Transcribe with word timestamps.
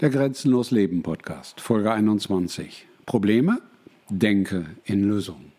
Der 0.00 0.10
Grenzenlos 0.10 0.72
Leben 0.72 1.02
Podcast, 1.02 1.58
Folge 1.58 1.90
21. 1.90 2.86
Probleme? 3.06 3.62
Denke 4.10 4.66
in 4.84 5.08
Lösungen. 5.08 5.52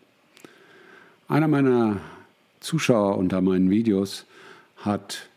Einer 1.26 1.48
meiner 1.48 2.00
Zuschauer 2.60 3.18
unter 3.18 3.40
meinen 3.40 3.68
Videos 3.68 4.26
hat 4.76 5.28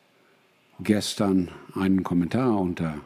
gestern 0.82 1.50
einen 1.74 2.04
Kommentar 2.04 2.60
unter 2.60 3.02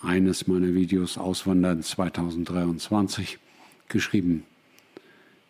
eines 0.00 0.46
meiner 0.46 0.72
Videos 0.72 1.18
Auswandern 1.18 1.82
2023 1.82 3.38
geschrieben, 3.90 4.44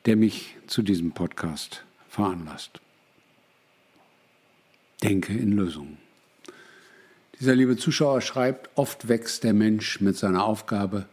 der 0.06 0.16
mich 0.16 0.56
zu 0.66 0.82
diesem 0.82 1.12
Podcast 1.12 1.84
veranlasst. 2.08 2.80
Denke 5.00 5.32
in 5.32 5.52
Lösungen. 5.52 6.07
Dieser 7.40 7.54
liebe 7.54 7.76
Zuschauer 7.76 8.20
schreibt, 8.20 8.68
oft 8.74 9.06
wächst 9.06 9.44
der 9.44 9.54
Mensch 9.54 10.00
mit 10.00 10.16
seiner 10.16 10.44
Aufgabe 10.44 11.06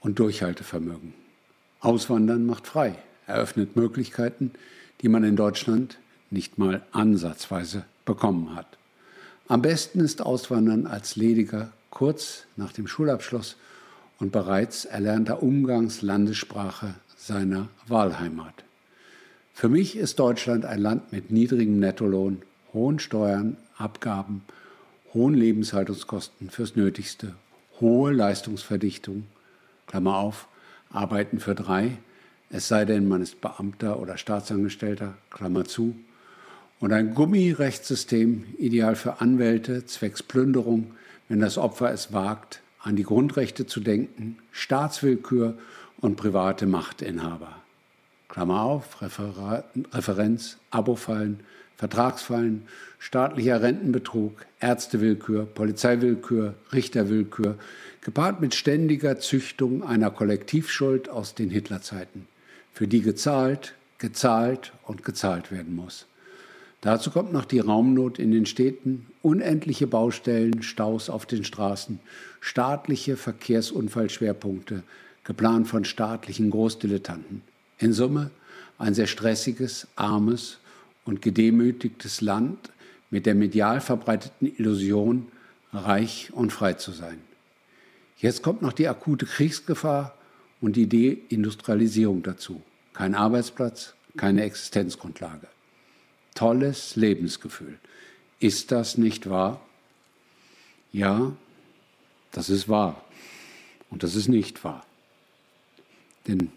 und 0.00 0.18
Durchhaltevermögen. 0.18 1.14
Auswandern 1.78 2.46
macht 2.46 2.66
frei, 2.66 2.96
eröffnet 3.28 3.76
Möglichkeiten, 3.76 4.50
die 5.02 5.08
man 5.08 5.22
in 5.22 5.36
Deutschland 5.36 5.98
nicht 6.30 6.58
mal 6.58 6.82
ansatzweise 6.90 7.84
bekommen 8.04 8.56
hat. 8.56 8.66
Am 9.46 9.62
besten 9.62 10.00
ist 10.00 10.20
Auswandern 10.20 10.88
als 10.88 11.14
Lediger 11.14 11.70
kurz 11.90 12.46
nach 12.56 12.72
dem 12.72 12.88
Schulabschluss 12.88 13.56
und 14.18 14.32
bereits 14.32 14.84
erlernter 14.84 15.44
Umgangslandessprache 15.44 16.94
seiner 17.16 17.68
Wahlheimat. 17.86 18.64
Für 19.54 19.68
mich 19.68 19.96
ist 19.96 20.18
Deutschland 20.18 20.64
ein 20.64 20.80
Land 20.80 21.12
mit 21.12 21.30
niedrigem 21.30 21.78
Nettolohn, 21.78 22.42
hohen 22.72 22.98
Steuern, 22.98 23.56
Abgaben 23.76 24.42
hohen 25.14 25.34
Lebenshaltungskosten 25.34 26.50
fürs 26.50 26.76
Nötigste, 26.76 27.34
hohe 27.80 28.12
Leistungsverdichtung, 28.12 29.24
Klammer 29.86 30.16
auf, 30.16 30.48
Arbeiten 30.90 31.40
für 31.40 31.54
drei, 31.54 31.98
es 32.50 32.68
sei 32.68 32.84
denn, 32.84 33.08
man 33.08 33.22
ist 33.22 33.40
Beamter 33.40 34.00
oder 34.00 34.16
Staatsangestellter, 34.16 35.14
Klammer 35.30 35.64
zu, 35.64 35.94
und 36.80 36.92
ein 36.92 37.14
Gummirechtssystem, 37.14 38.44
ideal 38.58 38.96
für 38.96 39.20
Anwälte, 39.20 39.84
zwecks 39.86 40.22
Plünderung, 40.22 40.92
wenn 41.28 41.40
das 41.40 41.58
Opfer 41.58 41.92
es 41.92 42.12
wagt, 42.12 42.60
an 42.80 42.96
die 42.96 43.02
Grundrechte 43.02 43.66
zu 43.66 43.80
denken, 43.80 44.38
Staatswillkür 44.52 45.58
und 46.00 46.16
private 46.16 46.66
Machtinhaber. 46.66 47.56
Klammer 48.28 48.62
auf, 48.62 49.02
Refer 49.02 49.64
Referenz, 49.92 50.58
Abofallen, 50.70 51.40
Vertragsfallen, 51.78 52.64
staatlicher 52.98 53.62
Rentenbetrug, 53.62 54.44
Ärztewillkür, 54.58 55.46
Polizeiwillkür, 55.46 56.54
Richterwillkür, 56.72 57.56
gepaart 58.00 58.40
mit 58.40 58.56
ständiger 58.56 59.20
Züchtung 59.20 59.84
einer 59.84 60.10
Kollektivschuld 60.10 61.08
aus 61.08 61.36
den 61.36 61.50
Hitlerzeiten, 61.50 62.26
für 62.72 62.88
die 62.88 63.00
gezahlt, 63.00 63.74
gezahlt 63.98 64.72
und 64.86 65.04
gezahlt 65.04 65.52
werden 65.52 65.76
muss. 65.76 66.06
Dazu 66.80 67.12
kommt 67.12 67.32
noch 67.32 67.44
die 67.44 67.60
Raumnot 67.60 68.18
in 68.18 68.32
den 68.32 68.46
Städten, 68.46 69.06
unendliche 69.22 69.86
Baustellen, 69.86 70.62
Staus 70.62 71.08
auf 71.08 71.26
den 71.26 71.44
Straßen, 71.44 72.00
staatliche 72.40 73.16
Verkehrsunfallschwerpunkte, 73.16 74.82
geplant 75.22 75.68
von 75.68 75.84
staatlichen 75.84 76.50
Großdilettanten. 76.50 77.42
In 77.78 77.92
Summe 77.92 78.30
ein 78.78 78.94
sehr 78.94 79.06
stressiges, 79.06 79.86
armes 79.94 80.58
und 81.08 81.22
gedemütigtes 81.22 82.20
Land 82.20 82.70
mit 83.08 83.24
der 83.24 83.34
medial 83.34 83.80
verbreiteten 83.80 84.54
Illusion, 84.58 85.28
reich 85.72 86.30
und 86.34 86.52
frei 86.52 86.74
zu 86.74 86.92
sein. 86.92 87.18
Jetzt 88.18 88.42
kommt 88.42 88.60
noch 88.60 88.74
die 88.74 88.88
akute 88.88 89.24
Kriegsgefahr 89.24 90.14
und 90.60 90.76
die 90.76 90.86
Deindustrialisierung 90.86 92.22
dazu. 92.22 92.60
Kein 92.92 93.14
Arbeitsplatz, 93.14 93.94
keine 94.18 94.42
Existenzgrundlage. 94.42 95.46
Tolles 96.34 96.94
Lebensgefühl. 96.94 97.78
Ist 98.38 98.70
das 98.70 98.98
nicht 98.98 99.30
wahr? 99.30 99.62
Ja, 100.92 101.34
das 102.32 102.50
ist 102.50 102.68
wahr. 102.68 103.02
Und 103.88 104.02
das 104.02 104.14
ist 104.14 104.28
nicht 104.28 104.62
wahr. 104.62 104.84
Denn 106.26 106.52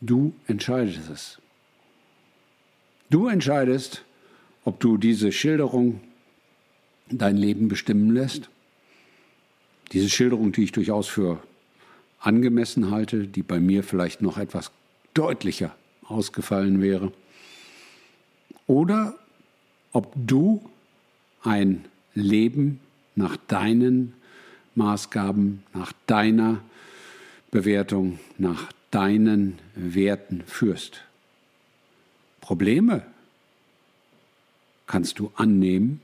du 0.00 0.32
entscheidest 0.46 1.10
es. 1.10 1.38
Du 3.14 3.28
entscheidest, 3.28 4.02
ob 4.64 4.80
du 4.80 4.96
diese 4.96 5.30
Schilderung 5.30 6.00
dein 7.08 7.36
Leben 7.36 7.68
bestimmen 7.68 8.12
lässt. 8.12 8.50
Diese 9.92 10.10
Schilderung, 10.10 10.50
die 10.50 10.64
ich 10.64 10.72
durchaus 10.72 11.06
für 11.06 11.40
angemessen 12.18 12.90
halte, 12.90 13.28
die 13.28 13.44
bei 13.44 13.60
mir 13.60 13.84
vielleicht 13.84 14.20
noch 14.20 14.36
etwas 14.36 14.72
deutlicher 15.14 15.76
ausgefallen 16.02 16.82
wäre. 16.82 17.12
Oder 18.66 19.14
ob 19.92 20.12
du 20.16 20.68
ein 21.44 21.84
Leben 22.14 22.80
nach 23.14 23.36
deinen 23.36 24.14
Maßgaben, 24.74 25.62
nach 25.72 25.92
deiner 26.08 26.64
Bewertung, 27.52 28.18
nach 28.38 28.72
deinen 28.90 29.60
Werten 29.76 30.42
führst. 30.46 31.04
Probleme 32.44 33.06
kannst 34.86 35.18
du 35.18 35.32
annehmen 35.34 36.02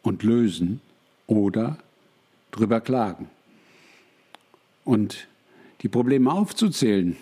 und 0.00 0.22
lösen 0.22 0.80
oder 1.26 1.76
drüber 2.52 2.80
klagen. 2.80 3.28
Und 4.82 5.28
die 5.82 5.90
Probleme 5.90 6.32
aufzuzählen, 6.32 7.18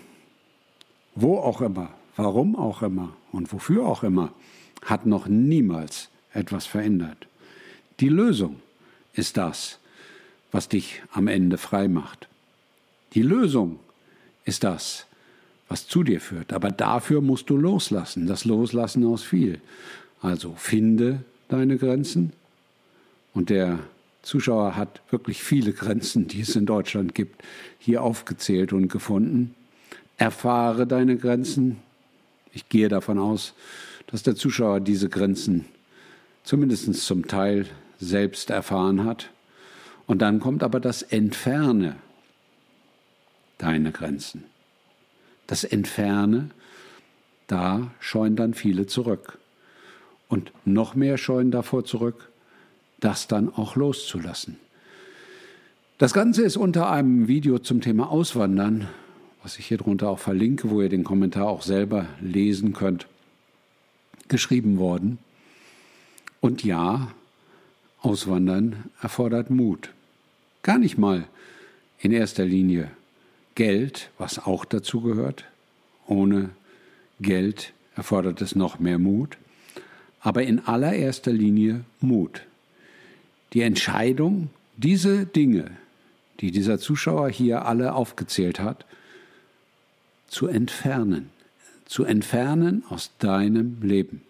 wo 1.13 1.39
auch 1.39 1.59
immer, 1.59 1.89
warum 2.15 2.55
auch 2.55 2.83
immer 2.83 3.17
und 3.33 3.51
wofür 3.51 3.85
auch 3.85 4.03
immer, 4.03 4.31
hat 4.85 5.05
noch 5.05 5.27
niemals 5.27 6.07
etwas 6.31 6.65
verändert. 6.65 7.27
Die 7.99 8.07
Lösung 8.07 8.61
ist 9.11 9.35
das, 9.35 9.77
was 10.53 10.69
dich 10.69 11.01
am 11.11 11.27
Ende 11.27 11.57
frei 11.57 11.89
macht. 11.89 12.29
Die 13.13 13.23
Lösung 13.23 13.77
ist 14.45 14.63
das, 14.63 15.05
was 15.69 15.87
zu 15.87 16.03
dir 16.03 16.19
führt. 16.19 16.51
Aber 16.51 16.71
dafür 16.71 17.21
musst 17.21 17.49
du 17.49 17.55
loslassen, 17.55 18.27
das 18.27 18.43
Loslassen 18.43 19.05
aus 19.05 19.23
viel. 19.23 19.61
Also 20.21 20.53
finde 20.57 21.23
deine 21.47 21.77
Grenzen. 21.77 22.33
Und 23.33 23.49
der 23.49 23.79
Zuschauer 24.23 24.75
hat 24.75 25.01
wirklich 25.11 25.41
viele 25.41 25.71
Grenzen, 25.71 26.27
die 26.27 26.41
es 26.41 26.55
in 26.55 26.65
Deutschland 26.65 27.15
gibt, 27.15 27.41
hier 27.77 28.03
aufgezählt 28.03 28.73
und 28.73 28.89
gefunden. 28.89 29.55
Erfahre 30.17 30.85
deine 30.85 31.15
Grenzen. 31.15 31.77
Ich 32.51 32.67
gehe 32.67 32.89
davon 32.89 33.19
aus, 33.19 33.53
dass 34.07 34.23
der 34.23 34.35
Zuschauer 34.35 34.81
diese 34.81 35.07
Grenzen 35.07 35.65
zumindest 36.43 36.91
zum 36.95 37.27
Teil 37.27 37.67
selbst 37.99 38.49
erfahren 38.49 39.05
hat. 39.05 39.29
Und 40.07 40.21
dann 40.23 40.39
kommt 40.39 40.63
aber 40.63 40.79
das 40.79 41.03
Entferne 41.03 41.95
deine 43.59 43.91
Grenzen 43.91 44.43
das 45.49 45.63
Entferne, 45.63 46.51
da 47.47 47.89
scheuen 47.99 48.35
dann 48.35 48.53
viele 48.53 48.85
zurück. 48.85 49.39
Und 50.27 50.51
noch 50.63 50.93
mehr 50.93 51.17
scheuen 51.17 51.49
davor 51.49 51.83
zurück, 51.85 52.29
das 52.99 53.25
dann 53.27 53.51
auch 53.51 53.75
loszulassen. 53.75 54.57
Das 55.97 56.13
Ganze 56.13 56.43
ist 56.43 56.55
unter 56.55 56.91
einem 56.91 57.27
Video 57.27 57.57
zum 57.57 57.81
Thema 57.81 58.11
Auswandern, 58.11 58.87
was 59.41 59.57
ich 59.57 59.65
hier 59.65 59.79
drunter 59.79 60.09
auch 60.09 60.19
verlinke, 60.19 60.69
wo 60.69 60.83
ihr 60.83 60.89
den 60.89 61.03
Kommentar 61.03 61.47
auch 61.47 61.63
selber 61.63 62.05
lesen 62.21 62.73
könnt, 62.73 63.07
geschrieben 64.27 64.77
worden. 64.77 65.17
Und 66.41 66.63
ja, 66.63 67.11
Auswandern 68.01 68.83
erfordert 69.01 69.49
Mut. 69.49 69.89
Gar 70.61 70.77
nicht 70.77 70.99
mal 70.99 71.27
in 71.97 72.11
erster 72.11 72.45
Linie 72.45 72.91
Geld, 73.59 74.09
was 74.17 74.39
auch 74.39 74.63
dazu 74.63 75.01
gehört. 75.01 75.43
Ohne 76.07 76.51
Geld 77.19 77.73
erfordert 77.93 78.41
es 78.41 78.55
noch 78.55 78.79
mehr 78.79 78.99
Mut. 78.99 79.37
Aber 80.21 80.43
in 80.43 80.59
allererster 80.59 81.33
Linie 81.33 81.83
Mut. 81.99 82.45
Die 83.51 83.59
Entscheidung, 83.59 84.49
diese 84.77 85.25
Dinge, 85.25 85.71
die 86.39 86.51
dieser 86.51 86.79
Zuschauer 86.79 87.27
hier 87.27 87.65
alle 87.65 87.95
aufgezählt 87.95 88.61
hat, 88.61 88.85
zu 90.29 90.47
entfernen. 90.47 91.29
Zu 91.83 92.05
entfernen 92.05 92.85
aus 92.87 93.11
deinem 93.19 93.81
Leben. 93.81 94.21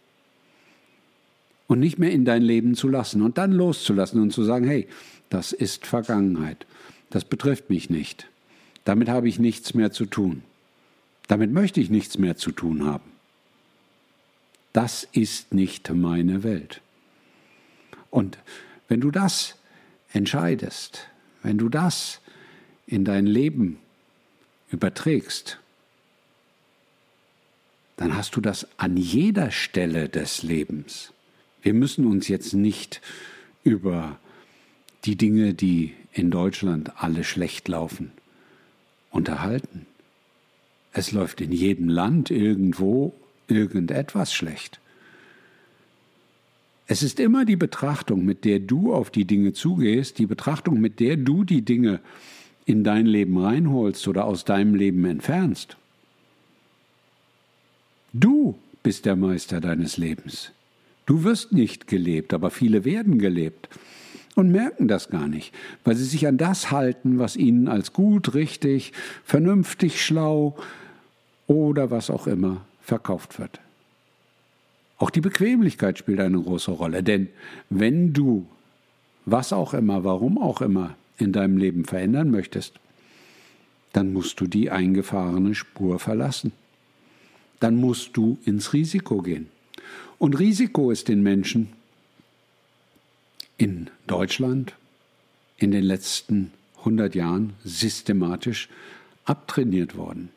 Und 1.68 1.80
nicht 1.80 2.00
mehr 2.00 2.12
in 2.12 2.26
dein 2.26 2.42
Leben 2.42 2.74
zu 2.74 2.88
lassen 2.88 3.22
und 3.22 3.38
dann 3.38 3.52
loszulassen 3.52 4.24
und 4.24 4.32
zu 4.32 4.44
sagen, 4.44 4.66
hey, 4.66 4.88
das 5.30 5.54
ist 5.54 5.86
Vergangenheit. 5.86 6.66
Das 7.12 7.26
betrifft 7.26 7.70
mich 7.70 7.92
nicht. 7.92 8.28
Damit 8.86 9.10
habe 9.10 9.28
ich 9.28 9.40
nichts 9.40 9.74
mehr 9.74 9.92
zu 9.92 10.06
tun. 10.06 10.44
Damit 11.28 11.52
möchte 11.52 11.80
ich 11.80 11.90
nichts 11.90 12.18
mehr 12.18 12.38
zu 12.38 12.52
tun 12.52 12.86
haben. 12.86 13.12
Das 14.74 15.08
ist 15.12 15.54
nicht 15.54 15.90
meine 15.90 16.44
Welt. 16.44 16.82
Und 18.10 18.38
wenn 18.88 19.02
du 19.02 19.12
das 19.12 19.56
entscheidest, 20.12 21.08
wenn 21.44 21.58
du 21.58 21.70
das 21.70 22.20
in 22.88 23.06
dein 23.06 23.26
Leben 23.26 23.78
überträgst, 24.72 25.60
dann 27.98 28.16
hast 28.16 28.36
du 28.36 28.42
das 28.42 28.68
an 28.78 28.98
jeder 28.98 29.52
Stelle 29.52 30.10
des 30.10 30.42
Lebens. 30.42 31.12
Wir 31.62 31.74
müssen 31.74 32.06
uns 32.06 32.28
jetzt 32.28 32.54
nicht 32.54 33.02
über 33.64 34.18
die 35.06 35.18
Dinge, 35.18 35.54
die 35.54 35.94
in 36.14 36.32
Deutschland 36.32 37.04
alle 37.04 37.24
schlecht 37.24 37.68
laufen, 37.68 38.12
unterhalten. 39.12 39.86
Es 40.92 41.12
läuft 41.12 41.42
in 41.42 41.52
jedem 41.52 41.90
Land 41.90 42.32
irgendwo 42.32 43.14
irgendetwas 43.48 44.34
schlecht. 44.34 44.80
Es 46.88 47.04
ist 47.04 47.20
immer 47.20 47.46
die 47.46 47.56
Betrachtung, 47.56 48.26
mit 48.26 48.46
der 48.46 48.60
du 48.60 48.94
auf 48.94 49.12
die 49.12 49.26
Dinge 49.26 49.54
zugehst, 49.54 50.18
die 50.18 50.26
Betrachtung, 50.26 50.82
mit 50.82 51.00
der 51.00 51.18
du 51.18 51.44
die 51.44 51.62
Dinge 51.62 52.00
in 52.66 52.84
dein 52.84 53.06
Leben 53.06 53.38
reinholst 53.38 54.08
oder 54.08 54.26
aus 54.26 54.44
deinem 54.44 54.74
Leben 54.74 55.06
entfernst. 55.06 55.78
Du 58.12 58.58
bist 58.82 59.06
der 59.06 59.16
Meister 59.16 59.62
deines 59.62 59.98
Lebens. 59.98 60.52
Du 61.06 61.24
wirst 61.24 61.52
nicht 61.52 61.88
gelebt, 61.88 62.34
aber 62.34 62.50
viele 62.50 62.86
werden 62.86 63.20
gelebt 63.20 63.70
und 64.40 64.52
merken 64.52 64.88
das 64.88 65.10
gar 65.10 65.28
nicht, 65.28 65.54
weil 65.84 65.96
sie 65.96 66.06
sich 66.06 66.28
an 66.28 66.38
das 66.38 66.72
halten, 66.72 67.20
was 67.20 67.36
ihnen 67.36 67.68
als 67.68 67.94
gut, 67.94 68.34
richtig, 68.34 68.94
vernünftig, 69.24 70.04
schlau 70.04 70.58
oder 71.48 71.92
was 71.92 72.10
auch 72.10 72.28
immer 72.28 72.66
verkauft 72.82 73.40
wird. 73.40 73.60
Auch 74.98 75.10
die 75.10 75.22
Bequemlichkeit 75.22 75.98
spielt 75.98 76.20
eine 76.20 76.42
große 76.42 76.72
Rolle, 76.72 77.04
denn 77.04 77.30
wenn 77.70 78.14
du 78.14 78.48
was 79.26 79.54
auch 79.54 79.74
immer, 79.74 80.04
warum 80.04 80.38
auch 80.38 80.62
immer 80.62 80.96
in 81.18 81.32
deinem 81.32 81.58
Leben 81.58 81.86
verändern 81.86 82.32
möchtest, 82.32 82.80
dann 83.94 84.14
musst 84.14 84.40
du 84.40 84.48
die 84.48 84.72
eingefahrene 84.72 85.54
Spur 85.56 86.00
verlassen 86.00 86.52
dann 87.60 87.76
musst 87.76 88.16
du 88.16 88.38
ins 88.46 88.74
Risiko 88.74 89.22
gehen. 89.22 89.48
Und 90.18 90.40
Risiko 90.40 90.92
ist 90.92 91.08
den 91.08 91.24
Menschen 91.24 91.70
in 93.60 93.90
Deutschland 94.08 94.74
in 95.58 95.70
den 95.70 95.84
letzten 95.84 96.52
100 96.80 97.14
Jahren 97.14 97.54
systematisch 97.64 98.70
abtrainiert 99.26 99.96
worden. 99.98 100.30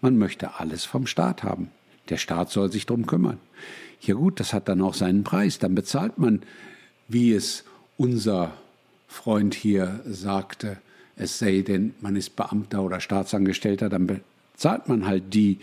Man 0.00 0.18
möchte 0.18 0.60
alles 0.60 0.84
vom 0.84 1.06
Staat 1.06 1.42
haben. 1.42 1.70
Der 2.10 2.18
Staat 2.18 2.50
soll 2.50 2.70
sich 2.70 2.86
darum 2.86 3.06
kümmern. 3.06 3.38
Ja 4.02 4.14
gut, 4.14 4.38
das 4.38 4.52
hat 4.52 4.68
dann 4.68 4.82
auch 4.82 4.94
seinen 4.94 5.24
Preis. 5.24 5.58
Dann 5.58 5.74
bezahlt 5.74 6.18
man, 6.18 6.42
wie 7.08 7.32
es 7.32 7.64
unser 7.96 8.52
Freund 9.08 9.54
hier 9.54 10.00
sagte, 10.04 10.76
es 11.16 11.38
sei 11.38 11.62
denn, 11.62 11.94
man 12.00 12.16
ist 12.16 12.36
Beamter 12.36 12.82
oder 12.82 13.00
Staatsangestellter, 13.00 13.88
dann 13.88 14.20
zahlt 14.56 14.88
man 14.88 15.06
halt 15.06 15.32
die, 15.32 15.58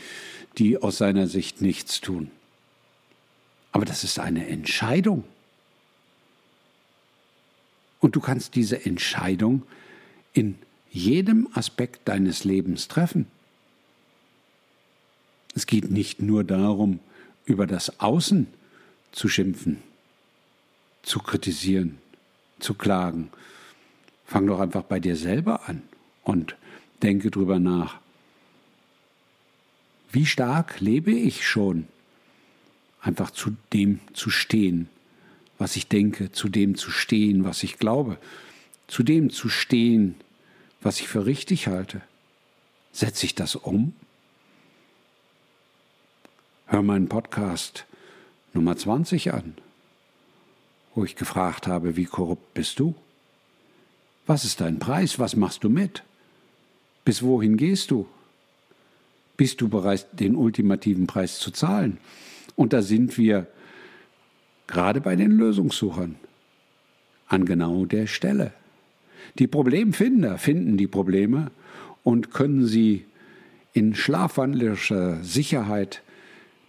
die 0.58 0.82
aus 0.82 0.98
seiner 0.98 1.28
Sicht 1.28 1.62
nichts 1.62 2.02
tun. 2.02 2.32
Aber 3.72 3.86
das 3.86 4.04
ist 4.04 4.20
eine 4.20 4.48
Entscheidung. 4.48 5.24
Und 8.00 8.16
du 8.16 8.20
kannst 8.20 8.56
diese 8.56 8.86
Entscheidung 8.86 9.64
in 10.34 10.58
jedem 10.92 11.48
Aspekt 11.54 12.08
deines 12.08 12.44
Lebens 12.44 12.88
treffen. 12.88 13.28
Es 15.56 15.66
geht 15.66 15.92
nicht 15.92 16.22
nur 16.22 16.44
darum, 16.44 17.00
über 17.46 17.68
das 17.68 18.00
Außen 18.00 18.48
zu 19.12 19.28
schimpfen, 19.28 19.82
zu 21.04 21.20
kritisieren, 21.20 21.98
zu 22.60 22.74
klagen. 22.74 23.30
Fang 24.26 24.46
doch 24.48 24.60
einfach 24.60 24.84
bei 24.84 25.00
dir 25.00 25.16
selber 25.16 25.68
an 25.68 25.82
und 26.24 26.56
denke 27.02 27.32
drüber 27.32 27.60
nach. 27.60 28.00
Wie 30.12 30.26
stark 30.26 30.80
lebe 30.80 31.12
ich 31.12 31.48
schon? 31.48 31.88
Einfach 33.02 33.32
zu 33.32 33.56
dem 33.74 34.00
zu 34.14 34.30
stehen, 34.30 34.90
was 35.60 35.76
ich 35.76 35.88
denke, 35.88 36.32
zu 36.32 36.50
dem 36.50 36.76
zu 36.76 36.90
stehen, 36.90 37.44
was 37.44 37.62
ich 37.62 37.78
glaube, 37.78 38.18
zu 38.88 39.04
dem 39.04 39.30
zu 39.30 39.50
stehen, 39.50 40.16
was 40.82 41.00
ich 41.00 41.08
für 41.08 41.28
richtig 41.28 41.68
halte. 41.68 42.02
Setze 42.92 43.28
ich 43.28 43.36
das 43.36 43.56
um? 43.56 43.94
Hör 46.66 46.82
meinen 46.82 47.08
Podcast 47.08 47.86
Nummer 48.54 48.76
20 48.76 49.34
an, 49.34 49.54
wo 50.96 51.04
ich 51.04 51.16
gefragt 51.16 51.68
habe, 51.68 51.96
wie 51.96 52.06
korrupt 52.06 52.56
bist 52.56 52.80
du? 52.80 52.96
Was 54.26 54.46
ist 54.46 54.62
dein 54.62 54.80
Preis? 54.80 55.20
Was 55.20 55.36
machst 55.36 55.64
du 55.64 55.70
mit? 55.70 56.04
Bis 57.06 57.22
wohin 57.22 57.58
gehst 57.58 57.92
du? 57.92 58.08
bist 59.40 59.62
du 59.62 59.70
bereit, 59.70 60.06
den 60.12 60.36
ultimativen 60.36 61.08
Preis 61.08 61.40
zu 61.40 61.50
zahlen? 61.52 61.98
Und 62.58 62.74
da 62.74 62.82
sind 62.82 63.18
wir 63.18 63.48
gerade 64.70 65.02
bei 65.02 65.16
den 65.16 65.32
Lösungssuchern 65.32 66.16
an 67.28 67.46
genau 67.46 67.86
der 67.86 68.08
Stelle. 68.08 68.54
Die 69.38 69.48
Problemfinder 69.48 70.38
finden 70.38 70.78
die 70.78 70.88
Probleme 70.88 71.52
und 72.04 72.32
können 72.32 72.66
sie 72.66 73.06
in 73.74 73.96
schlafwandlerischer 73.96 75.24
Sicherheit 75.24 76.02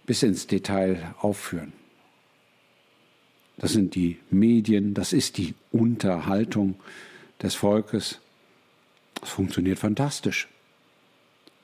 bis 0.05 0.23
ins 0.23 0.47
Detail 0.47 1.15
aufführen. 1.19 1.73
Das 3.57 3.73
sind 3.73 3.93
die 3.93 4.17
Medien, 4.31 4.95
das 4.95 5.13
ist 5.13 5.37
die 5.37 5.53
Unterhaltung 5.71 6.75
des 7.41 7.53
Volkes. 7.53 8.19
Das 9.19 9.29
funktioniert 9.29 9.77
fantastisch. 9.77 10.47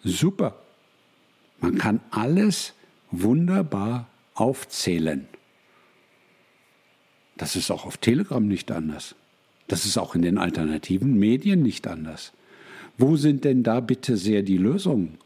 Super. 0.03 0.55
Man 1.59 1.79
kann 1.79 1.99
alles 2.11 2.73
wunderbar 3.09 4.07
aufzählen. 4.35 5.27
Das 7.37 7.55
ist 7.55 7.71
auch 7.71 7.85
auf 7.85 7.97
Telegram 7.97 8.45
nicht 8.45 8.71
anders. 8.71 9.15
Das 9.67 9.85
ist 9.85 9.97
auch 9.97 10.15
in 10.15 10.21
den 10.21 10.37
alternativen 10.37 11.17
Medien 11.17 11.61
nicht 11.61 11.87
anders. 11.87 12.33
Wo 12.97 13.15
sind 13.15 13.43
denn 13.43 13.63
da 13.63 13.79
bitte 13.79 14.17
sehr 14.17 14.41
die 14.41 14.57
Lösungen? 14.57 15.17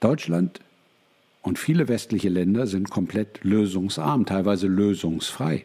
Deutschland 0.00 0.60
und 1.42 1.58
viele 1.58 1.88
westliche 1.88 2.28
Länder 2.28 2.66
sind 2.66 2.90
komplett 2.90 3.44
lösungsarm, 3.44 4.26
teilweise 4.26 4.66
lösungsfrei, 4.66 5.64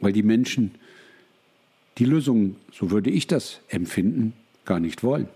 weil 0.00 0.12
die 0.12 0.22
Menschen 0.22 0.76
die 1.98 2.04
Lösungen, 2.04 2.56
so 2.72 2.90
würde 2.90 3.10
ich 3.10 3.26
das 3.26 3.60
empfinden, 3.68 4.32
gar 4.64 4.80
nicht 4.80 5.02
wollen, 5.02 5.28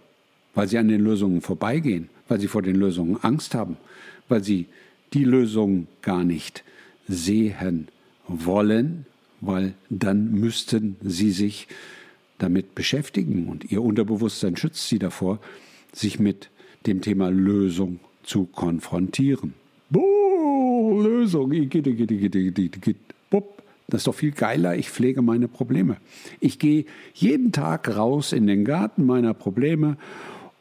weil 0.54 0.68
sie 0.68 0.78
an 0.78 0.88
den 0.88 1.00
Lösungen 1.00 1.40
vorbeigehen, 1.40 2.08
weil 2.28 2.40
sie 2.40 2.48
vor 2.48 2.62
den 2.62 2.76
Lösungen 2.76 3.16
Angst 3.22 3.54
haben, 3.54 3.76
weil 4.28 4.44
sie 4.44 4.66
die 5.12 5.24
Lösung 5.24 5.86
gar 6.02 6.24
nicht 6.24 6.64
sehen 7.08 7.88
wollen, 8.28 9.06
weil 9.40 9.74
dann 9.88 10.32
müssten 10.32 10.96
sie 11.02 11.30
sich 11.32 11.66
damit 12.38 12.74
beschäftigen 12.74 13.48
und 13.48 13.70
ihr 13.70 13.82
Unterbewusstsein 13.82 14.56
schützt 14.56 14.88
sie 14.88 14.98
davor, 14.98 15.40
sich 15.92 16.18
mit 16.18 16.50
dem 16.86 17.00
Thema 17.00 17.28
Lösung 17.30 18.00
zu 18.22 18.44
konfrontieren. 18.46 19.54
Boah, 19.90 21.02
Lösung, 21.02 21.52
das 23.90 24.00
ist 24.00 24.06
doch 24.06 24.14
viel 24.14 24.30
geiler, 24.30 24.76
ich 24.76 24.90
pflege 24.90 25.20
meine 25.20 25.48
Probleme. 25.48 25.96
Ich 26.38 26.58
gehe 26.58 26.84
jeden 27.12 27.52
Tag 27.52 27.96
raus 27.96 28.32
in 28.32 28.46
den 28.46 28.64
Garten 28.64 29.04
meiner 29.04 29.34
Probleme 29.34 29.96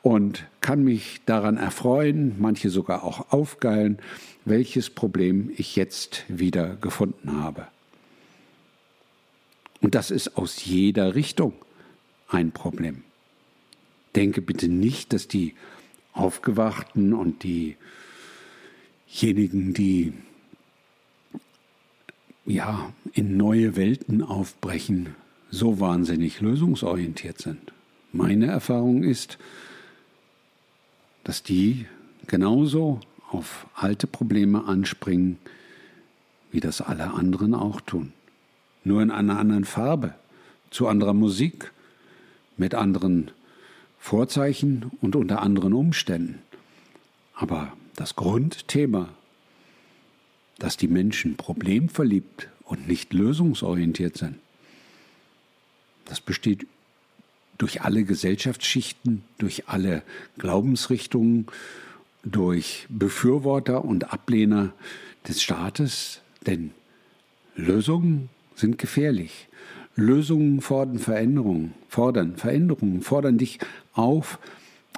und 0.01 0.45
kann 0.61 0.83
mich 0.83 1.21
daran 1.25 1.57
erfreuen, 1.57 2.35
manche 2.39 2.69
sogar 2.69 3.03
auch 3.03 3.31
aufgeilen, 3.31 3.99
welches 4.45 4.89
Problem 4.89 5.51
ich 5.55 5.75
jetzt 5.75 6.23
wieder 6.27 6.75
gefunden 6.75 7.41
habe. 7.41 7.67
Und 9.81 9.95
das 9.95 10.11
ist 10.11 10.37
aus 10.37 10.65
jeder 10.65 11.15
Richtung 11.15 11.53
ein 12.27 12.51
Problem. 12.51 13.03
Denke 14.15 14.41
bitte 14.41 14.67
nicht, 14.67 15.13
dass 15.13 15.27
die 15.27 15.55
Aufgewachten 16.13 17.13
und 17.13 17.43
diejenigen, 17.43 17.77
die 19.73 20.13
ja, 22.45 22.91
in 23.13 23.37
neue 23.37 23.75
Welten 23.75 24.23
aufbrechen, 24.23 25.15
so 25.51 25.79
wahnsinnig 25.79 26.41
lösungsorientiert 26.41 27.39
sind. 27.39 27.71
Meine 28.11 28.47
Erfahrung 28.47 29.03
ist, 29.03 29.37
dass 31.23 31.43
die 31.43 31.85
genauso 32.27 32.99
auf 33.31 33.67
alte 33.75 34.07
Probleme 34.07 34.65
anspringen, 34.65 35.37
wie 36.51 36.59
das 36.59 36.81
alle 36.81 37.13
anderen 37.13 37.53
auch 37.53 37.81
tun. 37.81 38.13
Nur 38.83 39.01
in 39.01 39.11
einer 39.11 39.37
anderen 39.37 39.65
Farbe, 39.65 40.15
zu 40.71 40.87
anderer 40.87 41.13
Musik, 41.13 41.71
mit 42.57 42.75
anderen 42.75 43.31
Vorzeichen 43.99 44.91
und 45.01 45.15
unter 45.15 45.41
anderen 45.41 45.73
Umständen. 45.73 46.39
Aber 47.33 47.73
das 47.95 48.15
Grundthema 48.15 49.09
dass 50.59 50.75
die 50.77 50.89
Menschen 50.89 51.37
problemverliebt 51.37 52.49
und 52.65 52.87
nicht 52.87 53.13
lösungsorientiert 53.13 54.17
sein. 54.17 54.39
Das 56.05 56.21
besteht 56.21 56.67
durch 57.59 57.81
alle 57.83 58.03
Gesellschaftsschichten, 58.03 59.21
durch 59.37 59.67
alle 59.67 60.01
Glaubensrichtungen, 60.39 61.45
durch 62.23 62.87
Befürworter 62.89 63.85
und 63.85 64.11
Ablehner 64.11 64.73
des 65.27 65.43
Staates, 65.43 66.21
denn 66.47 66.71
Lösungen 67.55 68.29
sind 68.55 68.77
gefährlich. 68.77 69.47
Lösungen 69.95 70.61
fordern 70.61 70.99
Veränderungen, 70.99 71.73
fordern 71.89 72.37
Veränderungen, 72.37 73.01
fordern 73.01 73.37
dich 73.37 73.59
auf, 73.93 74.39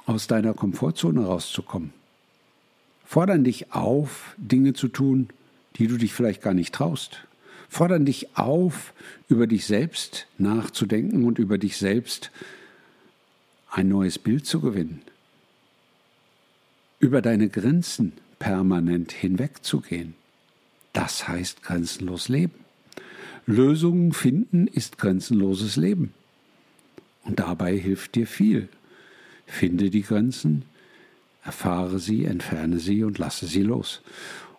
aus 0.06 0.28
deiner 0.28 0.54
Komfortzone 0.54 1.26
rauszukommen. 1.26 1.92
Fordern 3.04 3.42
dich 3.44 3.72
auf, 3.72 4.34
Dinge 4.38 4.72
zu 4.72 4.88
tun, 4.88 5.28
die 5.76 5.88
du 5.88 5.96
dich 5.96 6.12
vielleicht 6.12 6.42
gar 6.42 6.54
nicht 6.54 6.72
traust. 6.72 7.26
Fordern 7.72 8.04
dich 8.04 8.36
auf, 8.36 8.92
über 9.30 9.46
dich 9.46 9.64
selbst 9.64 10.26
nachzudenken 10.36 11.24
und 11.24 11.38
über 11.38 11.56
dich 11.56 11.78
selbst 11.78 12.30
ein 13.70 13.88
neues 13.88 14.18
Bild 14.18 14.44
zu 14.44 14.60
gewinnen. 14.60 15.00
Über 16.98 17.22
deine 17.22 17.48
Grenzen 17.48 18.12
permanent 18.38 19.12
hinwegzugehen. 19.12 20.12
Das 20.92 21.26
heißt 21.28 21.62
grenzenlos 21.62 22.28
leben. 22.28 22.56
Lösungen 23.46 24.12
finden 24.12 24.66
ist 24.66 24.98
grenzenloses 24.98 25.76
Leben. 25.76 26.12
Und 27.24 27.40
dabei 27.40 27.74
hilft 27.78 28.16
dir 28.16 28.26
viel. 28.26 28.68
Finde 29.46 29.88
die 29.88 30.02
Grenzen, 30.02 30.66
erfahre 31.42 32.00
sie, 32.00 32.26
entferne 32.26 32.80
sie 32.80 33.02
und 33.02 33.16
lasse 33.16 33.46
sie 33.46 33.62
los. 33.62 34.02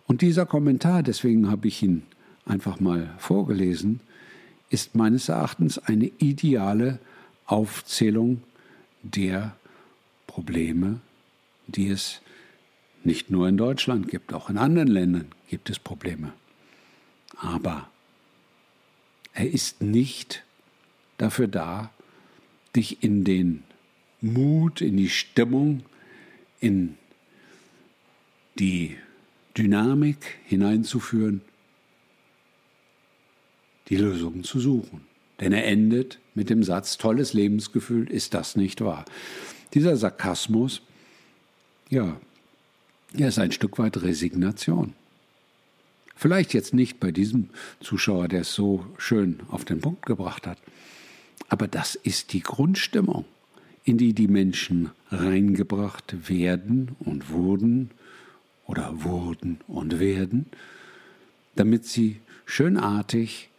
Und 0.07 0.21
dieser 0.21 0.47
Kommentar, 0.47 1.03
deswegen 1.03 1.51
habe 1.51 1.67
ich 1.67 1.83
ihn 1.83 2.01
einfach 2.45 2.79
mal 2.79 3.13
vorgelesen, 3.17 3.99
ist 4.69 4.95
meines 4.95 5.29
Erachtens 5.29 5.77
eine 5.77 6.11
ideale 6.17 6.99
Aufzählung 7.45 8.41
der 9.01 9.55
Probleme, 10.27 10.99
die 11.67 11.89
es 11.89 12.21
nicht 13.03 13.29
nur 13.29 13.47
in 13.47 13.57
Deutschland 13.57 14.07
gibt, 14.07 14.33
auch 14.33 14.49
in 14.49 14.57
anderen 14.57 14.87
Ländern 14.87 15.27
gibt 15.49 15.69
es 15.69 15.77
Probleme. 15.77 16.33
Aber 17.37 17.89
er 19.33 19.51
ist 19.51 19.81
nicht 19.81 20.43
dafür 21.17 21.47
da, 21.47 21.91
dich 22.75 23.03
in 23.03 23.23
den 23.23 23.63
Mut, 24.21 24.81
in 24.81 24.97
die 24.97 25.09
Stimmung, 25.09 25.83
in 26.59 26.97
die 28.57 28.97
Dynamik 29.57 30.37
hineinzuführen, 30.45 31.41
die 33.89 33.97
Lösungen 33.97 34.43
zu 34.43 34.59
suchen. 34.59 35.01
Denn 35.39 35.53
er 35.53 35.65
endet 35.65 36.19
mit 36.35 36.49
dem 36.49 36.63
Satz, 36.63 36.97
tolles 36.97 37.33
Lebensgefühl, 37.33 38.09
ist 38.09 38.33
das 38.33 38.55
nicht 38.55 38.81
wahr? 38.81 39.05
Dieser 39.73 39.97
Sarkasmus, 39.97 40.81
ja, 41.89 42.19
er 43.17 43.27
ist 43.27 43.39
ein 43.39 43.51
Stück 43.51 43.77
weit 43.79 44.01
Resignation. 44.01 44.93
Vielleicht 46.15 46.53
jetzt 46.53 46.73
nicht 46.73 46.99
bei 46.99 47.11
diesem 47.11 47.49
Zuschauer, 47.79 48.27
der 48.27 48.41
es 48.41 48.53
so 48.53 48.85
schön 48.97 49.41
auf 49.49 49.65
den 49.65 49.81
Punkt 49.81 50.05
gebracht 50.05 50.47
hat, 50.47 50.57
aber 51.49 51.67
das 51.67 51.95
ist 51.95 52.33
die 52.33 52.41
Grundstimmung, 52.41 53.25
in 53.83 53.97
die 53.97 54.13
die 54.13 54.27
Menschen 54.27 54.91
reingebracht 55.11 56.29
werden 56.29 56.95
und 56.99 57.29
wurden 57.29 57.91
oder 58.65 59.03
wurden 59.03 59.59
und 59.67 59.99
werden, 59.99 60.45
damit 61.55 61.85
sie 61.85 62.21
schönartig 62.45 63.49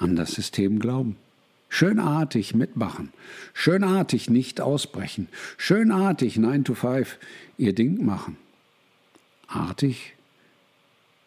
an 0.00 0.16
das 0.16 0.32
System 0.32 0.80
glauben. 0.80 1.16
Schönartig 1.68 2.52
mitmachen, 2.56 3.12
schönartig 3.54 4.28
nicht 4.28 4.60
ausbrechen, 4.60 5.28
schönartig 5.56 6.36
9 6.36 6.64
to 6.64 6.74
5 6.74 7.16
ihr 7.58 7.74
Ding 7.74 8.04
machen. 8.04 8.36
Artig 9.46 10.16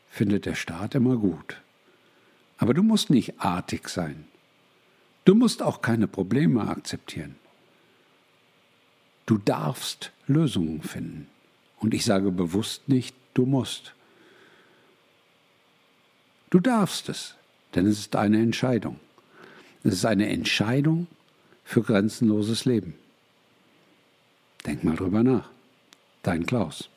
findet 0.10 0.46
der 0.46 0.56
Staat 0.56 0.96
immer 0.96 1.15
gut. 1.15 1.62
Aber 2.58 2.74
du 2.74 2.84
musst 2.84 3.10
nicht 3.10 3.39
artig 3.39 3.88
sein. 3.88 4.25
Du 5.24 5.34
musst 5.34 5.62
auch 5.62 5.82
keine 5.82 6.08
Probleme 6.08 6.68
akzeptieren. 6.68 7.36
Du 9.25 9.38
darfst 9.38 10.12
Lösungen 10.27 10.82
finden. 10.82 11.27
Und 11.80 11.94
ich 11.94 12.03
sage 12.03 12.32
bewusst 12.32 12.89
nicht, 12.89 13.15
du 13.34 13.46
musst. 13.46 13.94
Du 16.50 16.60
darfst 16.60 17.10
es, 17.10 17.36
denn 17.75 17.88
es 17.88 18.00
ist 18.00 18.15
eine 18.15 18.42
Entscheidung. 18.42 19.00
Es 19.84 19.94
ist 19.94 20.06
eine 20.06 20.30
Entscheidung 20.30 21.08
für 21.63 21.82
grenzenloses 21.82 22.65
Leben. 22.65 22.96
Denk 24.65 24.84
mal 24.84 24.96
drüber 24.96 25.24
nach. 25.24 25.50
Dein 26.22 26.46
Klaus. 26.46 26.89